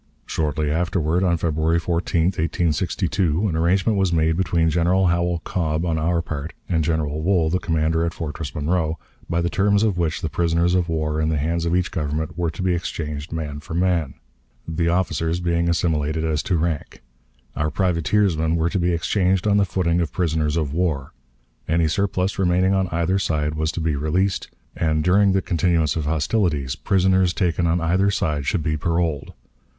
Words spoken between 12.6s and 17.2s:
be exchanged man for man, the officers being assimilated as to rank;